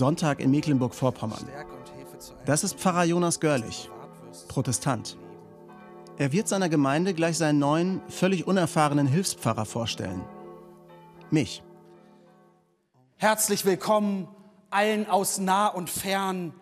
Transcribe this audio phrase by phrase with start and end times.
[0.00, 1.46] Sonntag in Mecklenburg-Vorpommern.
[2.46, 3.90] Das ist Pfarrer Jonas Görlich,
[4.48, 5.18] Protestant.
[6.16, 10.22] Er wird seiner Gemeinde gleich seinen neuen, völlig unerfahrenen Hilfspfarrer vorstellen.
[11.30, 11.62] Mich.
[13.16, 14.26] Herzlich willkommen
[14.70, 16.54] allen aus nah und fern,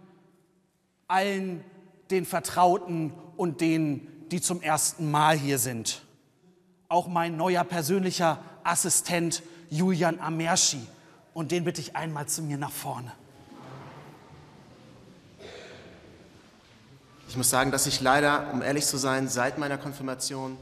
[1.07, 1.63] allen
[2.11, 6.03] den Vertrauten und denen, die zum ersten Mal hier sind.
[6.89, 10.81] Auch mein neuer persönlicher Assistent Julian Amerschi.
[11.35, 13.13] Und den bitte ich einmal zu mir nach vorne.
[17.29, 20.57] Ich muss sagen, dass ich leider, um ehrlich zu sein, seit meiner Konfirmation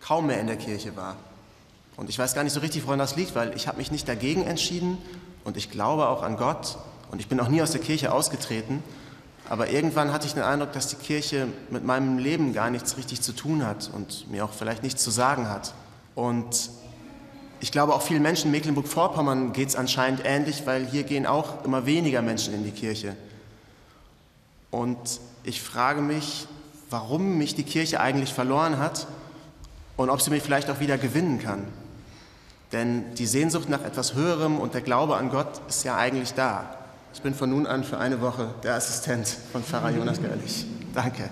[0.00, 1.16] kaum mehr in der Kirche war.
[1.96, 4.06] Und ich weiß gar nicht so richtig, woran das liegt, weil ich habe mich nicht
[4.06, 4.98] dagegen entschieden
[5.44, 6.76] und ich glaube auch an Gott
[7.10, 8.82] und ich bin auch nie aus der Kirche ausgetreten.
[9.48, 13.22] Aber irgendwann hatte ich den Eindruck, dass die Kirche mit meinem Leben gar nichts richtig
[13.22, 15.72] zu tun hat und mir auch vielleicht nichts zu sagen hat.
[16.14, 16.70] Und
[17.60, 21.64] ich glaube, auch vielen Menschen in Mecklenburg-Vorpommern geht es anscheinend ähnlich, weil hier gehen auch
[21.64, 23.16] immer weniger Menschen in die Kirche.
[24.70, 24.98] Und
[25.44, 26.46] ich frage mich,
[26.90, 29.06] warum mich die Kirche eigentlich verloren hat
[29.96, 31.66] und ob sie mich vielleicht auch wieder gewinnen kann.
[32.72, 36.76] Denn die Sehnsucht nach etwas Höherem und der Glaube an Gott ist ja eigentlich da.
[37.12, 40.64] Ich bin von nun an für eine Woche der Assistent von Pfarrer Jonas Görlich.
[40.94, 41.28] Danke.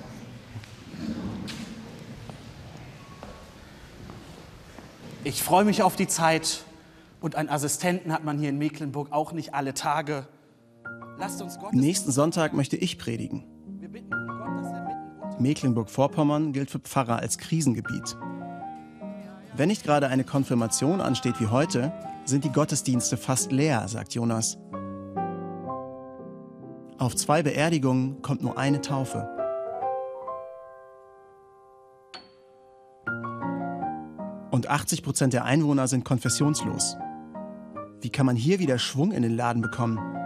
[5.22, 6.62] Ich freue mich auf die Zeit
[7.20, 10.26] und einen Assistenten hat man hier in Mecklenburg auch nicht alle Tage.
[11.18, 13.44] Lasst uns Gottes Nächsten Sonntag möchte ich predigen.
[15.40, 18.16] Mecklenburg-Vorpommern gilt für Pfarrer als Krisengebiet.
[19.56, 21.92] Wenn nicht gerade eine Konfirmation ansteht wie heute,
[22.24, 24.58] sind die Gottesdienste fast leer, sagt Jonas.
[26.98, 29.28] Auf zwei Beerdigungen kommt nur eine Taufe.
[34.50, 36.96] Und 80 Prozent der Einwohner sind konfessionslos.
[38.00, 40.17] Wie kann man hier wieder Schwung in den Laden bekommen?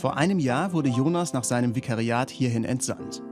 [0.00, 3.22] Vor einem Jahr wurde Jonas nach seinem Vikariat hierhin entsandt.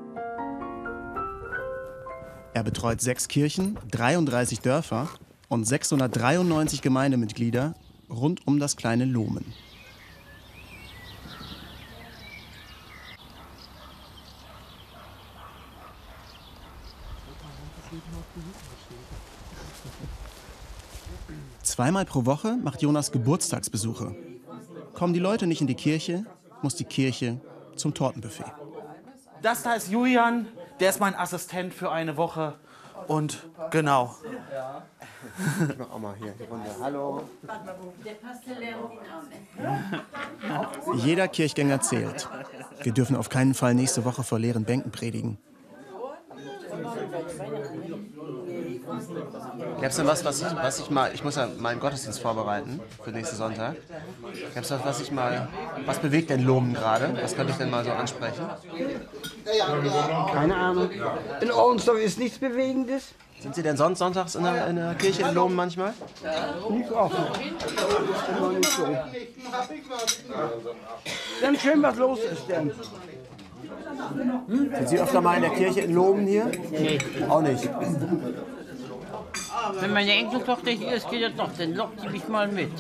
[2.55, 5.11] Er betreut sechs Kirchen, 33 Dörfer
[5.49, 7.75] und 693 Gemeindemitglieder
[8.09, 9.45] rund um das kleine Lohmen.
[21.63, 24.17] Zweimal pro Woche macht Jonas Geburtstagsbesuche.
[24.95, 26.25] Kommen die Leute nicht in die Kirche,
[26.65, 27.39] muss die Kirche
[27.77, 28.47] zum Tortenbuffet.
[29.43, 30.49] Das da ist Julian,
[30.81, 32.55] der ist mein Assistent für eine Woche.
[33.07, 34.17] Und genau.
[35.69, 36.71] Ich mach auch mal hier die Runde.
[36.81, 37.29] Hallo.
[40.95, 42.29] Jeder Kirchgänger zählt.
[42.83, 45.37] Wir dürfen auf keinen Fall nächste Woche vor leeren Bänken predigen.
[49.85, 52.81] Gäbe es denn was, was ich, was ich mal, ich muss ja meinen Gottesdienst vorbereiten
[53.03, 53.75] für nächsten Sonntag.
[54.33, 55.47] Gäbe es was, was ich mal,
[55.85, 57.15] was bewegt denn Lohmen gerade?
[57.21, 58.49] Was könnte ich denn mal so ansprechen?
[60.33, 60.89] Keine Ahnung.
[61.43, 63.09] In Ornsdorf ist nichts Bewegendes.
[63.41, 65.93] Sind Sie denn sonst sonntags in der, in der Kirche in Lohmen manchmal?
[66.71, 67.17] Nicht oft.
[67.43, 68.87] Nicht so.
[71.43, 72.73] Dann schön, was los ist denn.
[74.49, 74.75] Hm?
[74.77, 76.51] Sind Sie öfter mal in der Kirche in Lohmen hier?
[76.71, 76.99] Nee.
[77.29, 77.69] Auch nicht.
[79.73, 82.71] Wenn meine Enkeltochter hier ist, geht das doch, dann lockt sie mich mal mit.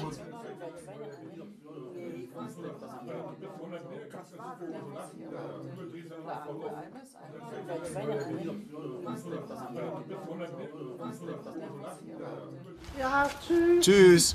[12.98, 13.84] Ja, tschüss.
[13.84, 14.34] Tschüss.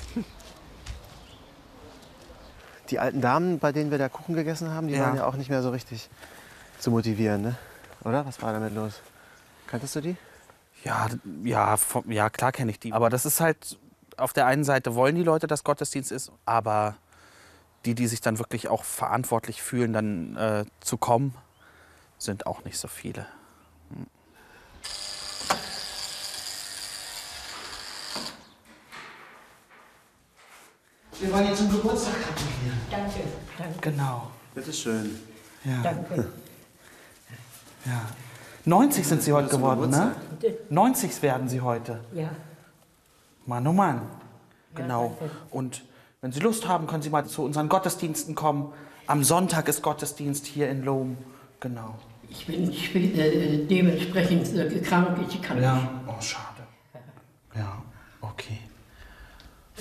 [2.89, 5.01] Die alten Damen, bei denen wir da Kuchen gegessen haben, die Ja.
[5.06, 6.09] waren ja auch nicht mehr so richtig
[6.79, 7.56] zu motivieren, ne?
[8.03, 8.25] Oder?
[8.25, 9.01] Was war damit los?
[9.68, 10.18] Kanntest du die?
[10.83, 11.07] Ja,
[11.43, 12.93] ja, vom- ja klar kenne ich die.
[12.93, 13.77] Aber das ist halt,
[14.17, 16.95] auf der einen Seite wollen die Leute, dass Gottesdienst ist, aber
[17.85, 21.33] die, die sich dann wirklich auch verantwortlich fühlen, dann äh, zu kommen,
[22.17, 23.25] sind auch nicht so viele.
[23.93, 24.07] Hm.
[31.19, 32.79] Wir wollen Ihnen zum Geburtstag gratulieren.
[32.89, 33.23] Danke,
[33.57, 34.31] danke, Genau.
[34.55, 35.19] Bitteschön.
[35.63, 35.81] Ja.
[35.83, 36.27] danke.
[37.85, 38.01] ja.
[38.65, 40.15] 90 sind Sie heute geworden, ne?
[40.39, 40.57] Bitte.
[40.69, 42.00] 90 werden Sie heute.
[42.13, 42.29] Ja,
[43.45, 44.01] Mann, oh Mann.
[44.75, 45.17] Genau.
[45.50, 45.83] Und
[46.21, 48.71] wenn Sie Lust haben, können Sie mal zu unseren Gottesdiensten kommen.
[49.07, 51.17] Am Sonntag ist Gottesdienst hier in Lohm.
[51.59, 51.95] Genau.
[52.29, 55.69] ich bin, ich bin äh, dementsprechend äh, krank, ich kann nicht.
[56.07, 56.63] Oh, schade.
[57.55, 57.81] Ja,
[58.21, 58.59] okay.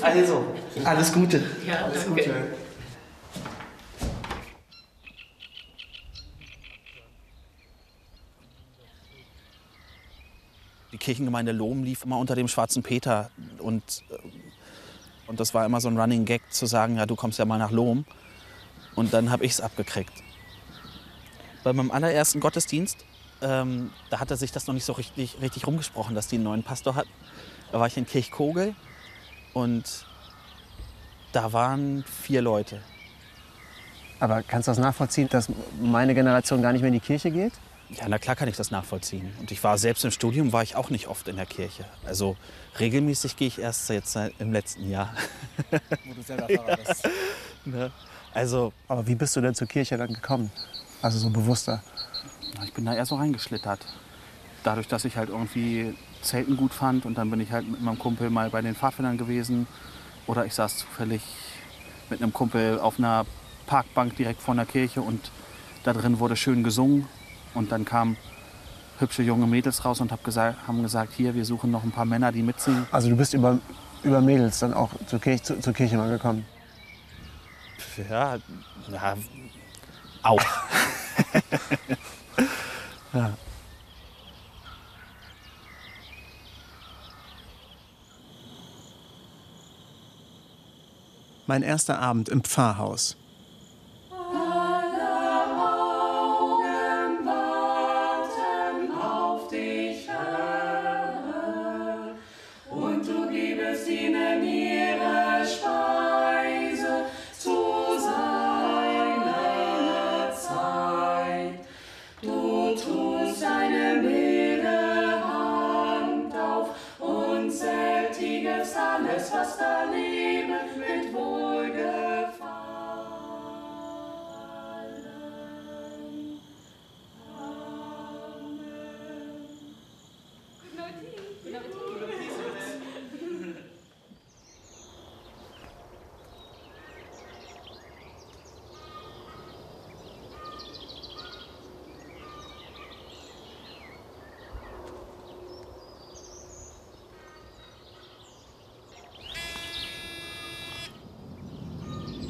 [0.00, 0.44] Also,
[0.84, 1.42] alles Gute.
[1.66, 2.34] Ja, danke.
[10.92, 13.30] Die Kirchengemeinde Lohm lief immer unter dem Schwarzen Peter.
[13.58, 14.18] Und äh,
[15.26, 17.58] Und das war immer so ein Running Gag zu sagen, ja, du kommst ja mal
[17.58, 18.06] nach Lohm.
[18.94, 20.12] Und dann habe ich es abgekriegt.
[21.62, 23.04] Bei meinem allerersten Gottesdienst,
[23.42, 26.62] ähm, da hatte sich das noch nicht so richtig, richtig rumgesprochen, dass die einen neuen
[26.62, 27.10] Pastor hatten.
[27.70, 28.74] Da war ich in Kirchkogel
[29.52, 30.06] und
[31.32, 32.80] da waren vier Leute.
[34.18, 35.48] Aber kannst du das nachvollziehen, dass
[35.80, 37.52] meine Generation gar nicht mehr in die Kirche geht?
[37.90, 39.32] Ja, na klar kann ich das nachvollziehen.
[39.40, 41.86] Und ich war selbst im Studium, war ich auch nicht oft in der Kirche.
[42.04, 42.36] Also
[42.78, 45.14] regelmäßig gehe ich erst jetzt im letzten Jahr.
[45.70, 47.08] Wo du selber Pfarrer bist.
[47.64, 47.90] Ne?
[48.34, 50.50] Also, Aber wie bist du denn zur Kirche dann gekommen?
[51.00, 51.82] Also so bewusster.
[52.56, 53.86] na, ich bin da eher so reingeschlittert.
[54.64, 57.98] Dadurch, dass ich halt irgendwie Zelten gut fand und dann bin ich halt mit meinem
[57.98, 59.66] Kumpel mal bei den Pfadfindern gewesen.
[60.26, 61.22] Oder ich saß zufällig
[62.10, 63.24] mit einem Kumpel auf einer
[63.66, 65.30] Parkbank direkt vor einer Kirche und
[65.84, 67.06] da drin wurde schön gesungen.
[67.54, 68.16] Und dann kamen
[68.98, 72.04] hübsche junge Mädels raus und hab gesagt, haben gesagt, hier, wir suchen noch ein paar
[72.04, 72.86] Männer, die mitsingen.
[72.90, 73.58] Also du bist über,
[74.02, 76.44] über Mädels dann auch zur Kirche, zu, zur Kirche mal gekommen.
[78.08, 78.36] Ja,
[78.90, 79.16] ja
[80.22, 80.42] auch.
[91.46, 93.16] Mein erster Abend im Pfarrhaus.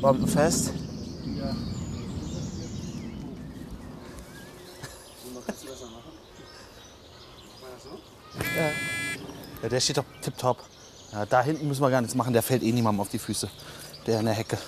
[0.01, 0.73] Bombenfest.
[9.63, 10.59] Ja, der steht doch tipptopp.
[11.13, 13.49] Ja, da hinten müssen wir gar nichts machen, der fällt eh niemandem auf die Füße.
[14.07, 14.59] Der in der Hecke.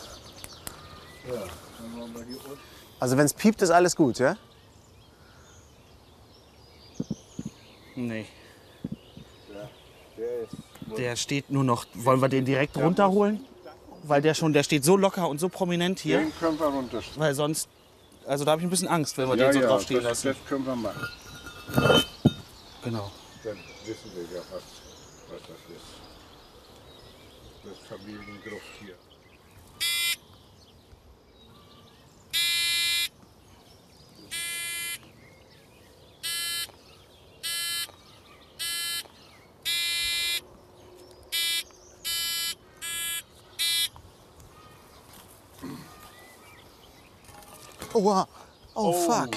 [2.99, 4.37] Also wenn es piept, ist alles gut, ja?
[7.95, 8.27] Nee.
[10.97, 11.87] Der steht nur noch.
[11.95, 13.47] Wollen wir den direkt runterholen?
[14.03, 16.19] Weil der schon, der steht so locker und so prominent hier.
[16.19, 17.21] Den können wir runterstellen.
[17.21, 17.69] Weil sonst,
[18.27, 19.97] also da habe ich ein bisschen Angst, wenn wir Ja, den so ja, drauf stehen
[20.03, 20.29] das, lassen.
[20.29, 21.07] das können wir machen.
[22.83, 23.11] Genau.
[23.45, 24.63] Dann wissen wir ja, was,
[25.31, 25.91] was das ist.
[27.65, 28.95] Das Familiengruft hier.
[48.01, 48.27] Oha.
[48.75, 49.31] Oh, fuck.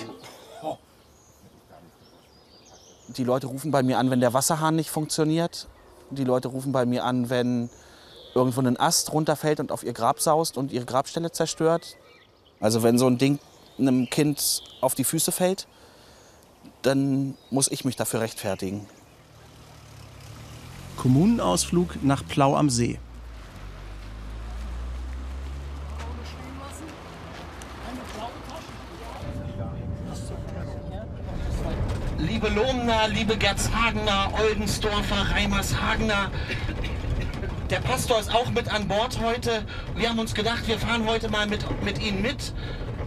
[3.09, 5.67] Die Leute rufen bei mir an, wenn der Wasserhahn nicht funktioniert.
[6.11, 7.69] Die Leute rufen bei mir an, wenn
[8.33, 11.97] irgendwo ein Ast runterfällt und auf ihr Grab saust und ihre Grabstelle zerstört.
[12.59, 13.39] Also wenn so ein Ding
[13.77, 15.67] einem Kind auf die Füße fällt,
[16.81, 18.87] dann muss ich mich dafür rechtfertigen.
[20.97, 22.99] Kommunenausflug nach Plau am See.
[32.43, 36.29] Liebe Lohmner, liebe Gerzhagener, Oldensdorfer, Reimershagener,
[37.69, 39.63] der Pastor ist auch mit an Bord heute.
[39.95, 42.51] Wir haben uns gedacht, wir fahren heute mal mit, mit Ihnen mit,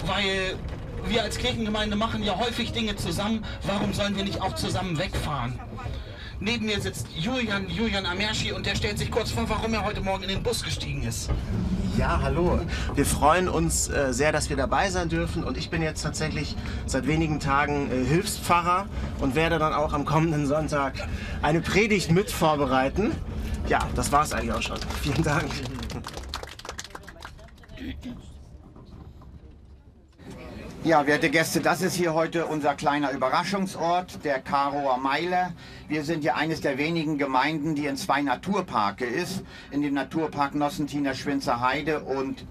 [0.07, 0.57] weil
[1.05, 3.45] wir als Kirchengemeinde machen ja häufig Dinge zusammen.
[3.65, 5.61] Warum sollen wir nicht auch zusammen wegfahren?
[6.41, 10.03] Neben mir sitzt Julian, Julian Amerschi und der stellt sich kurz vor, warum er heute
[10.03, 11.31] Morgen in den Bus gestiegen ist.
[11.97, 12.61] Ja, hallo.
[12.95, 15.43] Wir freuen uns äh, sehr, dass wir dabei sein dürfen.
[15.43, 18.87] Und ich bin jetzt tatsächlich seit wenigen Tagen äh, Hilfspfarrer
[19.21, 20.95] und werde dann auch am kommenden Sonntag
[21.41, 23.13] eine Predigt mit vorbereiten.
[23.67, 24.79] Ja, das war's eigentlich auch schon.
[25.03, 25.51] Vielen Dank.
[30.87, 35.53] Ja, werte Gäste, das ist hier heute unser kleiner Überraschungsort, der Karower Meile.
[35.89, 39.43] Wir sind ja eines der wenigen Gemeinden, die in zwei Naturparke ist.
[39.73, 42.47] In dem Naturpark Nossentiner Schwinzer Heide und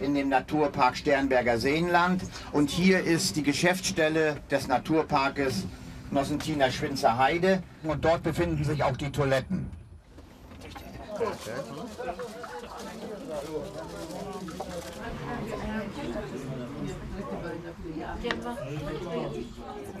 [0.00, 2.24] in dem Naturpark Sternberger Seenland.
[2.50, 5.64] Und hier ist die Geschäftsstelle des Naturparkes
[6.10, 7.62] Nossentiner Schwinzer Heide.
[7.84, 9.70] Und dort befinden sich auch die Toiletten.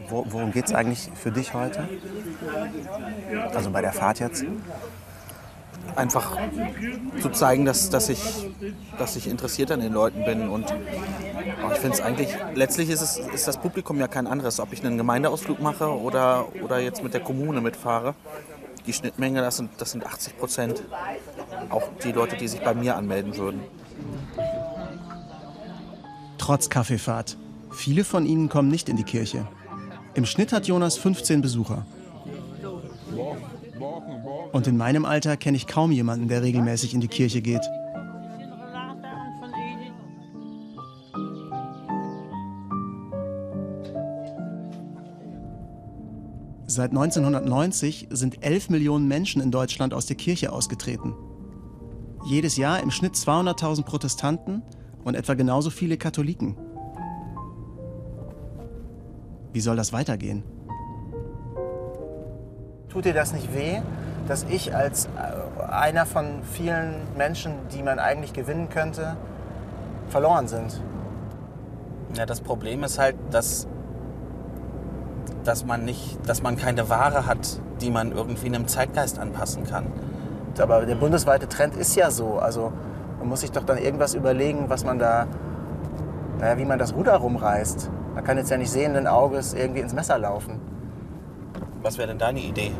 [0.08, 1.88] Wo, worum geht es eigentlich für dich heute?
[3.54, 4.44] Also bei der Fahrt jetzt?
[5.96, 6.38] Einfach
[7.20, 8.20] zu zeigen, dass, dass, ich,
[8.98, 10.48] dass ich interessiert an den Leuten bin.
[10.48, 14.60] Und oh, ich finde es eigentlich, letztlich ist, es, ist das Publikum ja kein anderes,
[14.60, 18.14] ob ich einen Gemeindeausflug mache oder, oder jetzt mit der Kommune mitfahre.
[18.86, 20.82] Die Schnittmenge, das sind, das sind 80 Prozent.
[21.68, 23.60] Auch die Leute, die sich bei mir anmelden würden.
[26.38, 27.36] Trotz Kaffeefahrt.
[27.72, 29.46] Viele von ihnen kommen nicht in die Kirche.
[30.14, 31.86] Im Schnitt hat Jonas 15 Besucher.
[34.52, 37.62] Und in meinem Alter kenne ich kaum jemanden, der regelmäßig in die Kirche geht.
[46.66, 51.14] Seit 1990 sind 11 Millionen Menschen in Deutschland aus der Kirche ausgetreten.
[52.24, 54.62] Jedes Jahr im Schnitt 200.000 Protestanten
[55.04, 56.56] und etwa genauso viele Katholiken.
[59.52, 60.42] Wie soll das weitergehen?
[62.88, 63.80] Tut dir das nicht weh,
[64.28, 69.16] dass ich als äh, einer von vielen Menschen, die man eigentlich gewinnen könnte,
[70.08, 70.80] verloren sind?
[72.14, 73.66] Ja, das Problem ist halt, dass,
[75.44, 79.86] dass, man nicht, dass man keine Ware hat, die man irgendwie einem Zeitgeist anpassen kann.
[80.58, 82.38] Aber der bundesweite Trend ist ja so.
[82.38, 82.72] Also
[83.18, 85.26] man muss sich doch dann irgendwas überlegen, was man da,
[86.38, 87.90] naja, wie man das Ruder rumreißt.
[88.14, 90.60] Man kann jetzt ja nicht sehenden Auges irgendwie ins Messer laufen.
[91.82, 92.72] Was wäre denn deine Idee?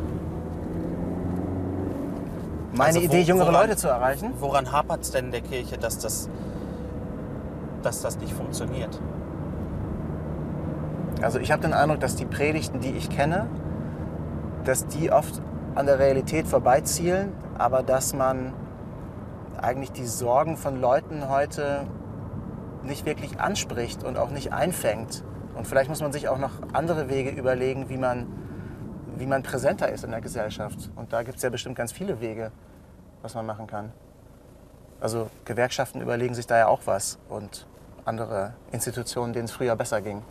[2.71, 4.33] Meine Also wo- Idee, jüngere woran- Leute zu erreichen?
[4.39, 6.29] Woran hapert es denn der Kirche, dass das,
[7.83, 8.99] dass das nicht funktioniert?
[11.21, 13.47] Also ich habe den Eindruck, dass die Predigten, die ich kenne,
[14.65, 15.41] dass die oft
[15.75, 18.53] an der Realität vorbeizielen, aber dass man
[19.61, 21.81] eigentlich die Sorgen von Leuten heute
[22.83, 25.23] nicht wirklich anspricht und auch nicht einfängt.
[25.55, 28.27] Und vielleicht muss man sich auch noch andere Wege überlegen, wie man,
[29.17, 30.89] wie man präsenter ist in der Gesellschaft.
[30.95, 32.51] Und da gibt es ja bestimmt ganz viele Wege,
[33.21, 33.91] was man machen kann.
[34.99, 37.67] Also Gewerkschaften überlegen sich da ja auch was und
[38.05, 40.23] andere Institutionen, denen es früher besser ging.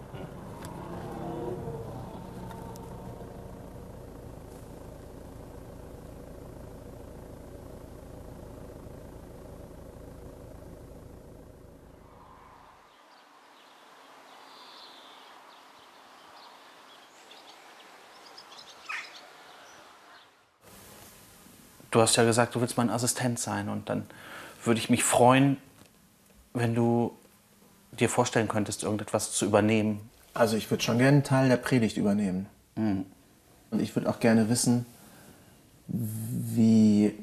[21.92, 24.06] Du hast ja gesagt, du willst mein Assistent sein und dann
[24.64, 25.58] würde ich mich freuen,
[26.54, 27.12] wenn du
[27.92, 30.00] dir vorstellen könntest, irgendetwas zu übernehmen.
[30.34, 32.46] Also ich würde schon gerne einen Teil der Predigt übernehmen.
[32.74, 34.86] Und ich würde auch gerne wissen,
[35.86, 37.14] wie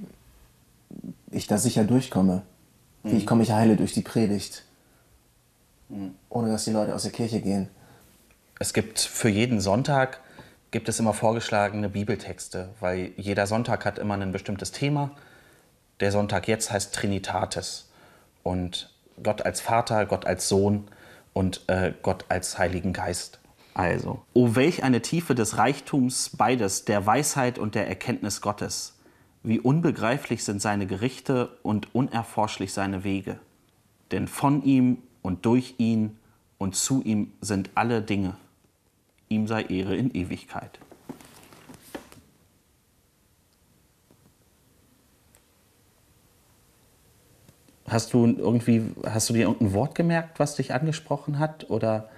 [1.31, 2.43] ich da sicher durchkomme.
[3.01, 4.65] Wie ich komme ich heile durch die Predigt.
[6.29, 7.69] Ohne dass die Leute aus der Kirche gehen.
[8.59, 10.19] Es gibt für jeden Sonntag
[10.71, 15.11] gibt es immer vorgeschlagene Bibeltexte, weil jeder Sonntag hat immer ein bestimmtes Thema.
[15.99, 17.89] Der Sonntag jetzt heißt Trinitatis
[18.43, 20.87] und Gott als Vater, Gott als Sohn
[21.33, 23.39] und äh, Gott als Heiligen Geist.
[23.73, 28.97] Also, o welch eine Tiefe des Reichtums beides, der Weisheit und der Erkenntnis Gottes.
[29.41, 33.39] Wie unbegreiflich sind seine Gerichte und unerforschlich seine Wege.
[34.11, 36.17] Denn von ihm und durch ihn
[36.57, 38.35] und zu ihm sind alle Dinge.
[39.29, 40.79] Ihm sei Ehre in Ewigkeit.
[47.87, 51.69] Hast du irgendwie, hast du dir irgendein Wort gemerkt, was dich angesprochen hat?
[51.69, 52.09] Oder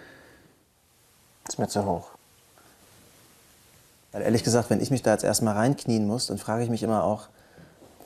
[1.47, 2.11] ist mir zu hoch.
[4.11, 6.83] Weil ehrlich gesagt, wenn ich mich da jetzt erstmal reinknien muss, dann frage ich mich
[6.83, 7.27] immer auch,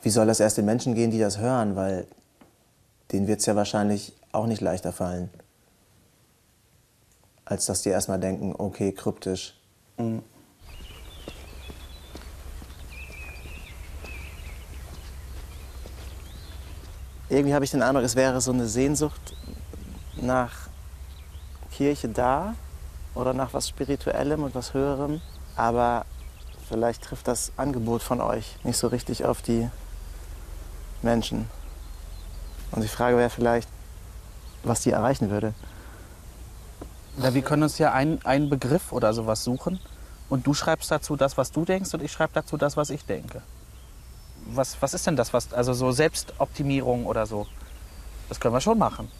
[0.02, 1.74] wie soll das erst den Menschen gehen, die das hören?
[1.74, 2.06] Weil
[3.12, 5.30] denen wird es ja wahrscheinlich auch nicht leichter fallen.
[7.46, 9.54] Als dass die erstmal denken, okay, kryptisch.
[17.28, 19.36] Irgendwie habe ich den Eindruck, es wäre so eine Sehnsucht
[20.16, 20.68] nach
[21.70, 22.56] Kirche da
[23.14, 25.20] oder nach was Spirituellem und was Höherem.
[25.54, 26.04] Aber
[26.68, 29.70] vielleicht trifft das Angebot von euch nicht so richtig auf die
[31.00, 31.48] Menschen.
[32.72, 33.68] Und die Frage wäre vielleicht,
[34.64, 35.54] was die erreichen würde.
[37.18, 39.80] Ja, wir können uns ja einen, einen Begriff oder sowas suchen
[40.28, 43.04] und du schreibst dazu das, was du denkst und ich schreibe dazu das, was ich
[43.06, 43.42] denke.
[44.46, 47.46] Was, was ist denn das, was, also so Selbstoptimierung oder so?
[48.28, 49.10] Das können wir schon machen.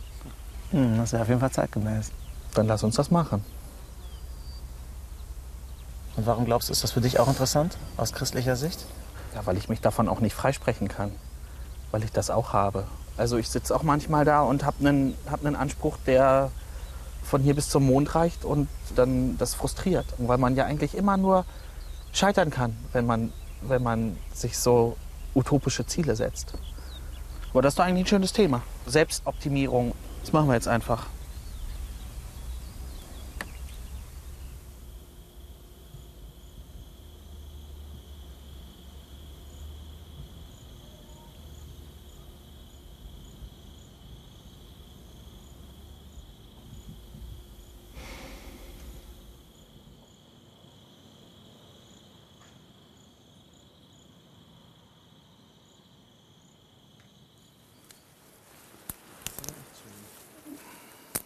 [0.73, 2.13] Hm, das wäre auf jeden Fall zeitgemäß.
[2.55, 3.45] Dann lass uns das machen.
[6.17, 8.85] Und warum glaubst du, ist das für dich auch interessant aus christlicher Sicht?
[9.35, 11.13] Ja, weil ich mich davon auch nicht freisprechen kann.
[11.91, 12.85] weil ich das auch habe.
[13.17, 16.51] Also ich sitze auch manchmal da und habe einen hab nen Anspruch, der
[17.29, 20.07] von hier bis zum Mond reicht und dann das frustriert.
[20.19, 21.45] Weil man ja eigentlich immer nur
[22.13, 24.97] scheitern kann, wenn man, wenn man sich so
[25.35, 26.55] utopische Ziele setzt.
[27.51, 28.63] Aber das ist doch eigentlich ein schönes Thema.
[28.87, 29.93] Selbstoptimierung.
[30.23, 31.07] Das machen wir jetzt einfach.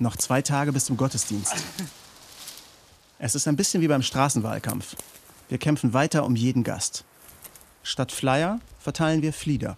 [0.00, 1.54] Noch zwei Tage bis zum Gottesdienst.
[3.18, 4.96] Es ist ein bisschen wie beim Straßenwahlkampf.
[5.50, 7.04] Wir kämpfen weiter um jeden Gast.
[7.82, 9.76] Statt Flyer verteilen wir Flieder.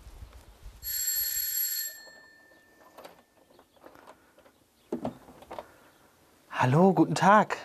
[6.53, 7.57] Hallo, guten Tag.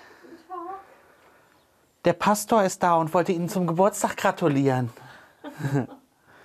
[2.06, 4.90] Der Pastor ist da und wollte Ihnen zum Geburtstag gratulieren.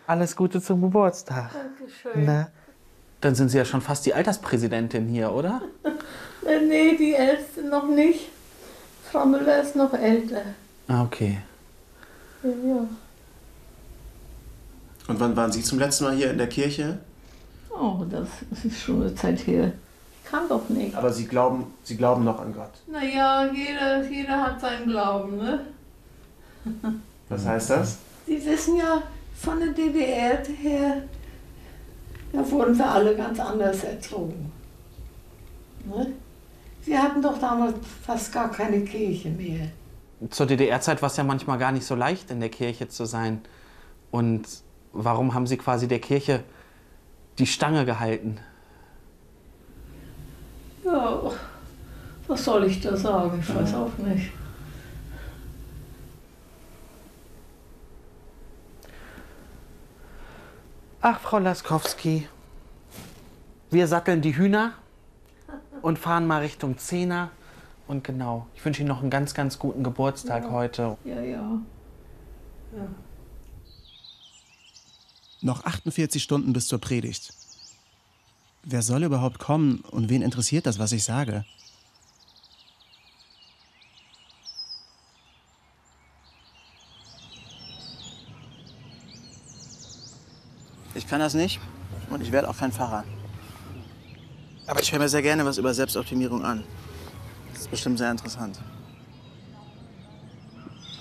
[0.06, 1.52] Alles Gute zum Geburtstag.
[1.54, 2.26] Dankeschön.
[2.26, 2.50] Na,
[3.22, 5.62] dann sind Sie ja schon fast die Alterspräsidentin hier, oder?
[6.44, 8.28] Nee, die Älteste noch nicht.
[9.10, 10.42] Frau Müller ist noch älter.
[10.88, 11.38] Ah, okay.
[12.42, 12.86] Ja, ja.
[15.08, 16.98] Und wann waren Sie zum letzten Mal hier in der Kirche?
[17.70, 18.28] Oh, das
[18.64, 19.72] ist schon eine Zeit her.
[20.24, 20.94] Ich kann doch nicht.
[20.94, 22.72] Aber Sie glauben, Sie glauben noch an Gott.
[22.86, 25.60] Naja, jeder, jeder hat seinen Glauben, ne?
[27.28, 27.98] Was heißt das?
[28.26, 29.02] Sie wissen ja,
[29.34, 31.02] von der DDR her,
[32.32, 34.52] da wurden wir alle ganz anders erzogen.
[35.84, 36.12] Ne?
[36.84, 39.68] Wir hatten doch damals fast gar keine Kirche mehr.
[40.30, 43.40] Zur DDR-Zeit war es ja manchmal gar nicht so leicht, in der Kirche zu sein.
[44.10, 44.46] Und
[44.92, 46.42] warum haben Sie quasi der Kirche
[47.38, 48.38] die Stange gehalten?
[50.84, 51.22] Ja,
[52.26, 53.38] was soll ich da sagen?
[53.40, 54.30] Ich weiß auch nicht.
[61.00, 62.28] Ach, Frau Laskowski,
[63.70, 64.74] wir satteln die Hühner
[65.82, 67.30] und fahren mal Richtung Zehner.
[67.88, 70.96] Und genau, ich wünsche Ihnen noch einen ganz, ganz guten Geburtstag heute.
[71.04, 71.60] Ja, ja.
[75.40, 77.34] Noch 48 Stunden bis zur Predigt.
[78.62, 81.44] Wer soll überhaupt kommen und wen interessiert das, was ich sage?
[90.94, 91.58] Ich kann das nicht
[92.10, 93.04] und ich werde auch kein Pfarrer.
[94.66, 96.64] Aber ich höre mir sehr gerne was über Selbstoptimierung an.
[97.52, 98.58] Das ist bestimmt sehr interessant.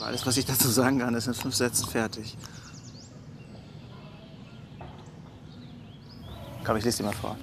[0.01, 2.35] Alles, was ich dazu sagen kann, ist in fünf Sätzen fertig.
[6.63, 7.37] Komm, ich lese dir mal vor.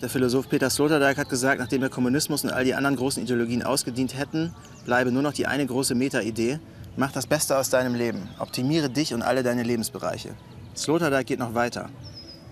[0.00, 3.62] Der Philosoph Peter Sloterdijk hat gesagt, nachdem der Kommunismus und all die anderen großen Ideologien
[3.62, 6.58] ausgedient hätten, bleibe nur noch die eine große Meta-Idee.
[6.96, 8.28] Mach das Beste aus deinem Leben.
[8.38, 10.34] Optimiere dich und alle deine Lebensbereiche.
[10.76, 11.88] Sloterdijk geht noch weiter.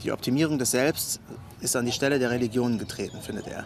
[0.03, 1.21] Die Optimierung des Selbst
[1.61, 3.65] ist an die Stelle der Religionen getreten, findet er.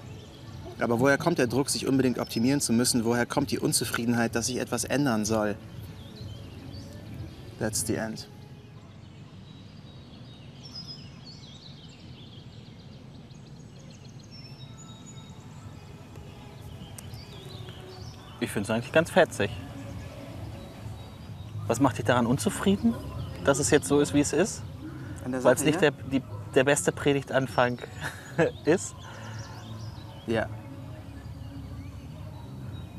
[0.78, 3.06] Aber woher kommt der Druck, sich unbedingt optimieren zu müssen?
[3.06, 5.56] Woher kommt die Unzufriedenheit, dass sich etwas ändern soll?
[7.58, 8.28] That's the end.
[18.40, 19.50] Ich finde es eigentlich ganz fetzig.
[21.66, 22.94] Was macht dich daran unzufrieden,
[23.44, 24.62] dass es jetzt so ist, wie es ist?
[25.28, 26.22] Weil es nicht der, die,
[26.54, 27.78] der beste Predigtanfang
[28.64, 28.94] ist.
[30.26, 30.48] Ja,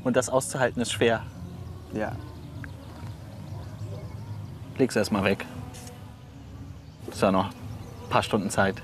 [0.08, 1.22] Und das auszuhalten ist schwer.
[1.92, 2.12] ja.
[4.78, 5.44] Leg's erst mal weg.
[7.10, 8.80] Ist ja noch ein paar Stunden Zeit.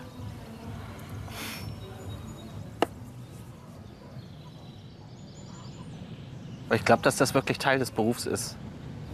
[6.74, 8.56] Ich glaube, dass das wirklich Teil des Berufs ist.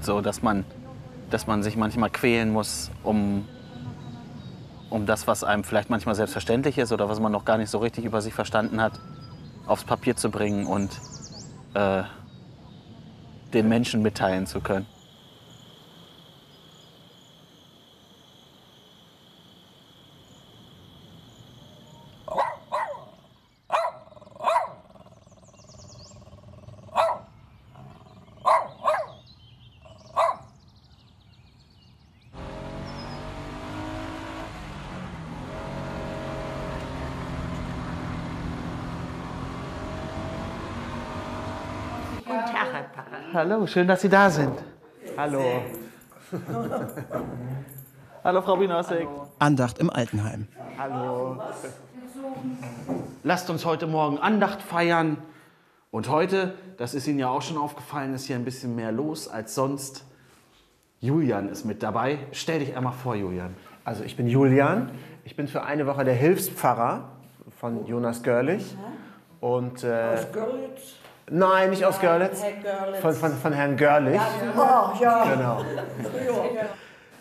[0.00, 0.64] So, dass man,
[1.30, 3.46] dass man sich manchmal quälen muss, um,
[4.90, 7.78] um das, was einem vielleicht manchmal selbstverständlich ist oder was man noch gar nicht so
[7.78, 9.00] richtig über sich verstanden hat,
[9.66, 11.00] aufs Papier zu bringen und
[11.74, 12.02] äh,
[13.54, 14.86] den Menschen mitteilen zu können.
[42.30, 43.19] Guten Tag, Herr Pfarrer.
[43.32, 44.52] Hallo, schön, dass Sie da sind.
[45.16, 45.42] Hallo.
[48.24, 49.06] Hallo, Frau Binossek.
[49.38, 50.48] Andacht im Altenheim.
[50.76, 51.40] Hallo.
[53.22, 55.16] Lasst uns heute Morgen Andacht feiern.
[55.92, 59.28] Und heute, das ist Ihnen ja auch schon aufgefallen, ist hier ein bisschen mehr los
[59.28, 60.04] als sonst.
[60.98, 62.18] Julian ist mit dabei.
[62.32, 63.54] Stell dich einmal vor, Julian.
[63.84, 64.90] Also ich bin Julian.
[65.24, 67.12] Ich bin für eine Woche der Hilfspfarrer
[67.58, 68.76] von Jonas Görlich.
[69.40, 70.99] Und, äh, Aus Görlitz?
[71.30, 72.42] Nein, nicht aus Görlitz.
[73.00, 74.20] Von, von, von Herrn Görlich.
[74.20, 75.24] Ja, oh, ja.
[75.24, 75.64] Genau.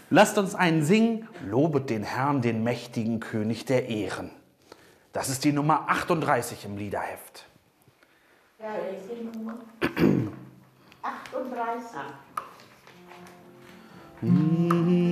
[0.09, 4.31] Lasst uns einen singen, lobet den Herrn, den mächtigen König der Ehren.
[5.13, 7.45] Das ist die Nummer 38 im Liederheft.
[8.59, 10.19] Ja, ich die Nummer 38.
[14.21, 15.08] 38.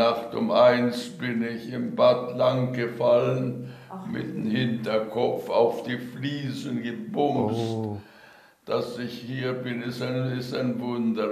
[0.00, 3.68] Nacht um eins bin ich im Bad lang gefallen,
[4.10, 8.00] mit dem Hinterkopf auf die Fliesen gebumst.
[8.64, 11.28] Dass ich hier bin, ist ein, ist ein Wunder.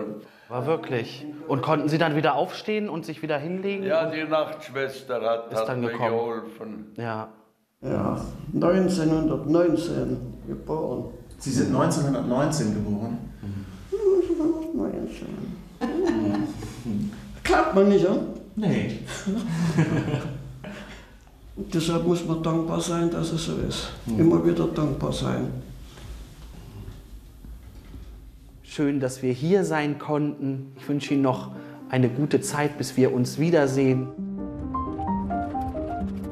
[0.50, 1.24] War wirklich.
[1.46, 3.84] Und konnten Sie dann wieder aufstehen und sich wieder hinlegen?
[3.86, 6.10] Ja, die Nachtschwester hat, Ist hat dann mir gekommen.
[6.10, 6.92] geholfen.
[6.98, 7.28] Ja.
[7.80, 8.20] Ja,
[8.54, 11.04] 1919 geboren.
[11.38, 13.18] Sie sind 1919 geboren.
[14.74, 15.26] 1919.
[17.44, 18.16] Klappt man nicht, ja?
[18.58, 18.98] Nee.
[21.72, 23.90] Deshalb muss man dankbar sein, dass es so ist.
[24.06, 25.48] Immer wieder dankbar sein.
[28.64, 30.72] Schön, dass wir hier sein konnten.
[30.76, 31.52] Ich wünsche Ihnen noch
[31.88, 34.08] eine gute Zeit, bis wir uns wiedersehen.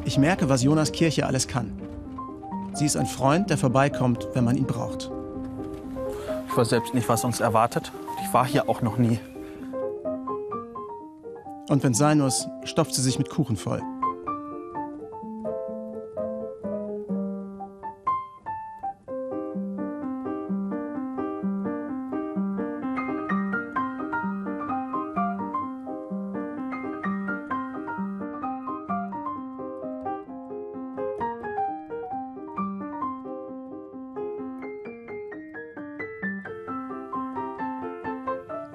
[0.04, 1.72] Ich merke, was Jonas Kirche alles kann.
[2.74, 5.10] Sie ist ein Freund, der vorbeikommt, wenn man ihn braucht.
[6.48, 7.92] Ich weiß selbst nicht, was uns erwartet.
[8.24, 9.20] Ich war hier auch noch nie.
[11.68, 13.82] Und wenn sein muss, stopft sie sich mit Kuchen voll.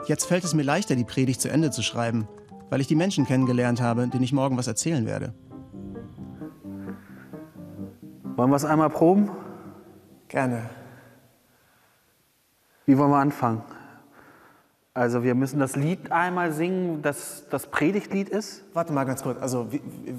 [0.07, 2.27] Jetzt fällt es mir leichter, die Predigt zu Ende zu schreiben,
[2.71, 5.33] weil ich die Menschen kennengelernt habe, denen ich morgen was erzählen werde.
[8.37, 9.29] Wollen wir es einmal proben?
[10.29, 10.69] Gerne.
[12.85, 13.61] Wie wollen wir anfangen?
[14.93, 18.63] Also wir müssen das Lied einmal singen, das das Predigtlied ist.
[18.73, 19.41] Warte mal ganz kurz.
[19.41, 19.67] Also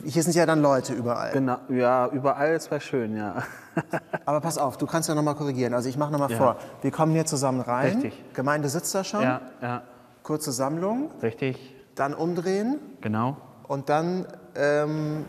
[0.04, 1.32] hier sind ja dann Leute überall.
[1.32, 3.42] Genau, ja, überall, das wäre schön, ja.
[4.26, 5.72] Aber pass auf, du kannst ja nochmal korrigieren.
[5.74, 6.36] Also ich mache nochmal Ja.
[6.36, 6.56] vor.
[6.82, 7.94] Wir kommen hier zusammen rein.
[7.94, 8.22] Richtig.
[8.34, 9.22] Gemeinde sitzt da schon.
[9.22, 9.82] Ja, ja,
[10.22, 11.10] Kurze Sammlung.
[11.22, 12.78] richtig, Dann umdrehen.
[13.00, 13.36] genau.
[13.68, 15.24] Und dann, ähm,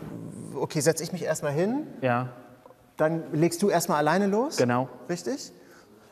[0.54, 1.86] okay, setze ich mich erstmal hin.
[2.02, 2.28] Ja,
[2.96, 4.56] Dann legst du erstmal alleine los.
[4.56, 4.88] genau.
[5.08, 5.52] Richtig?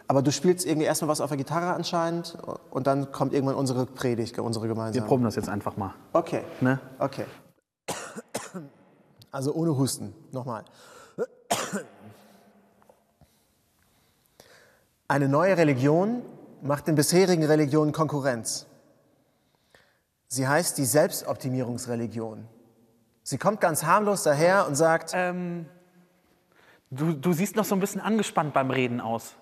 [0.09, 2.37] Aber du spielst irgendwie erstmal was auf der Gitarre anscheinend.
[2.71, 5.07] Und dann kommt irgendwann unsere Predigt, unsere Wir gemeinsame.
[5.07, 5.95] proben das jetzt einfach mal.
[6.13, 6.43] Okay.
[6.61, 6.79] Ne?
[6.99, 7.25] Okay.
[9.31, 10.13] Also ohne Husten.
[10.33, 10.65] Nochmal.
[15.09, 16.23] Eine neue Religion
[16.63, 18.67] macht den bisherigen Religionen Konkurrenz.
[20.33, 22.49] Sie heißt die Selbstoptimierungsreligion.
[23.23, 25.67] Sie kommt ganz harmlos daher und sagt, Ähm,
[26.89, 29.35] du, du siehst noch so ein bisschen angespannt beim Reden aus.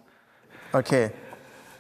[0.72, 1.12] okay,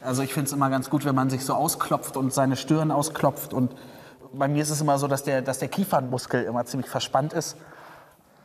[0.00, 2.92] Also ich finde es immer ganz gut, wenn man sich so ausklopft und seine Stirn
[2.92, 3.52] ausklopft.
[3.52, 3.74] Und
[4.32, 7.56] bei mir ist es immer so, dass der, dass der Kiefernmuskel immer ziemlich verspannt ist.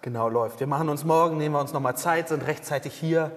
[0.01, 0.59] Genau, läuft.
[0.59, 3.29] Wir machen uns morgen, nehmen wir uns nochmal Zeit, sind rechtzeitig hier.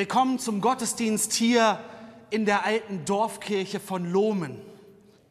[0.00, 1.78] Willkommen zum Gottesdienst hier
[2.30, 4.56] in der alten Dorfkirche von Lohmen.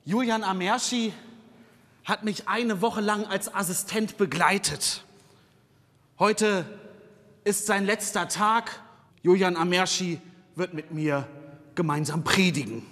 [0.06, 1.12] Julian Amerschi
[2.06, 5.04] hat mich eine Woche lang als Assistent begleitet.
[6.20, 6.66] Heute
[7.46, 8.80] ist sein letzter Tag.
[9.24, 10.22] Julian Amerschi
[10.56, 11.26] wird mit mir
[11.74, 12.84] gemeinsam predigen.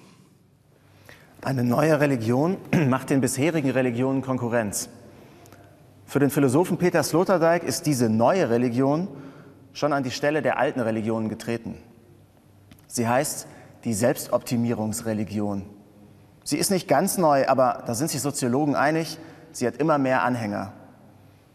[1.44, 2.58] Eine neue Religion
[2.90, 4.90] macht den bisherigen Religionen Konkurrenz.
[6.08, 9.10] Für den Philosophen Peter Sloterdijk ist diese neue Religion
[9.78, 11.78] schon an die Stelle der alten Religionen getreten.
[12.88, 13.48] Sie heißt
[13.84, 15.70] die Selbstoptimierungsreligion.
[16.44, 19.20] Sie ist nicht ganz neu, aber da sind sich Soziologen einig,
[19.52, 20.74] sie hat immer mehr Anhänger.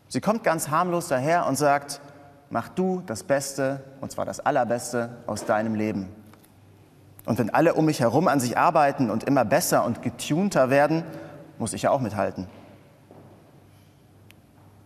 [0.09, 2.01] Sie kommt ganz harmlos daher und sagt,
[2.51, 6.09] mach du das Beste, und zwar das Allerbeste aus deinem Leben.
[7.25, 11.03] Und wenn alle um mich herum an sich arbeiten und immer besser und getunter werden,
[11.59, 12.47] muss ich ja auch mithalten.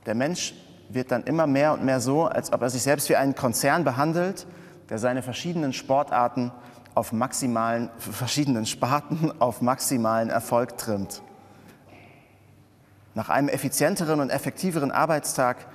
[0.06, 0.54] Der Mensch
[0.88, 3.84] wird dann immer mehr und mehr so, als ob er sich selbst wie einen Konzern
[3.84, 4.46] behandelt,
[4.88, 6.52] der seine verschiedenen Sportarten
[6.94, 11.22] auf maximalen, verschiedenen Sparten auf maximalen Erfolg trimmt.
[13.14, 15.66] Nach einem effizienteren und effektiveren Arbeitstag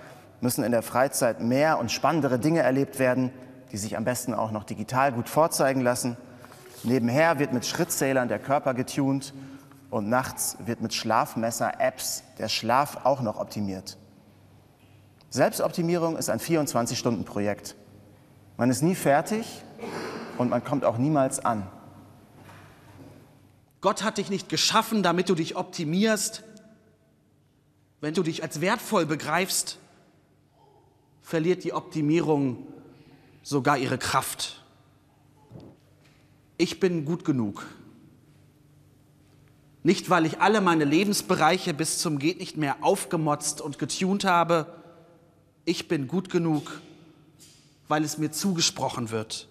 [0.42, 3.32] müssen in der Freizeit mehr und spannendere Dinge erlebt werden,
[3.72, 6.18] die sich am besten auch noch digital gut vorzeigen lassen.
[6.84, 9.34] Nebenher wird mit Schrittzählern der Körper getunt
[9.92, 13.98] und nachts wird mit Schlafmesser-Apps der Schlaf auch noch optimiert.
[15.32, 17.76] Selbstoptimierung ist ein 24-Stunden-Projekt.
[18.58, 19.46] Man ist nie fertig
[20.38, 21.66] und man kommt auch niemals an.
[23.80, 26.44] Gott hat dich nicht geschaffen, damit du dich optimierst.
[28.02, 29.78] Wenn du dich als wertvoll begreifst,
[31.22, 32.68] verliert die Optimierung
[33.42, 34.62] sogar ihre Kraft.
[36.58, 37.66] Ich bin gut genug.
[39.82, 44.81] Nicht, weil ich alle meine Lebensbereiche bis zum Geht nicht mehr aufgemotzt und getunt habe,
[45.66, 46.82] ich bin gut genug,
[47.88, 49.48] weil es mir zugesprochen wird.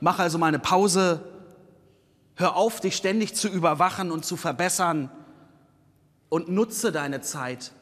[0.00, 1.24] Mach also meine Pause,
[2.34, 5.10] hör auf, dich ständig zu überwachen und zu verbessern
[6.28, 7.72] und nutze deine Zeit,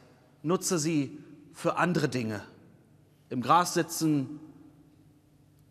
[0.43, 1.17] nutze sie
[1.53, 2.43] für andere Dinge.
[3.29, 4.39] Im Gras sitzen,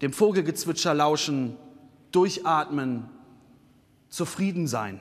[0.02, 1.56] dem Vogelgezwitscher lauschen,
[2.10, 3.08] durchatmen,
[4.08, 5.00] zufrieden sein.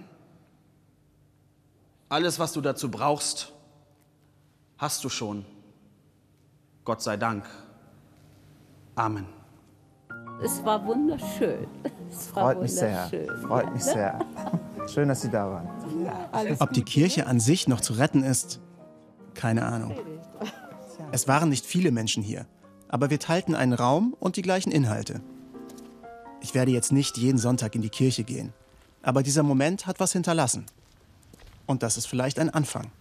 [2.10, 3.54] Alles, was du dazu brauchst,
[4.80, 5.46] hast du schon.
[6.84, 7.46] Gott sei Dank.
[8.96, 9.28] Amen.
[10.42, 11.68] Es war wunderschön.
[12.10, 13.12] Es war Freut mich sehr.
[13.46, 14.20] Freut mich sehr.
[14.88, 16.58] Schön, dass Sie da waren.
[16.60, 18.60] Ob die Kirche an sich noch zu retten ist,
[19.34, 19.96] keine Ahnung.
[21.12, 22.46] Es waren nicht viele Menschen hier,
[22.88, 25.22] aber wir teilten einen Raum und die gleichen Inhalte.
[26.42, 28.54] Ich werde jetzt nicht jeden Sonntag in die Kirche gehen,
[29.02, 30.66] aber dieser Moment hat was hinterlassen.
[31.66, 32.92] Und das ist vielleicht ein Anfang.